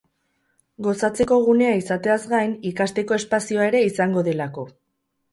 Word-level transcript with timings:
gozatzeko 0.85 1.35
gunea 1.49 1.75
izateaz 1.81 2.17
gain, 2.31 2.55
ikasteko 2.69 3.19
espazioa 3.19 3.67
ere 3.73 3.83
izango 3.89 4.25
delako 4.29 4.65